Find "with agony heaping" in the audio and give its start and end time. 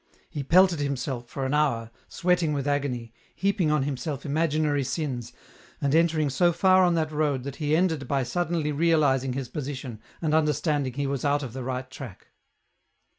2.53-3.69